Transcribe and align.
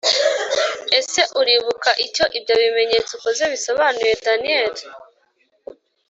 ese 0.99 1.21
uribuka 1.39 1.89
icyo 2.05 2.25
ibyo 2.37 2.53
bimenyetso 2.61 3.11
ukoze 3.17 3.43
bisobanuye 3.53 4.11
daniel!’ 4.25 4.75